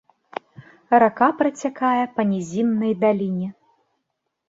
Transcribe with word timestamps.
Рака 1.03 1.27
працякае 1.43 2.03
па 2.17 2.21
нізіннай 2.33 2.93
даліне. 3.07 3.47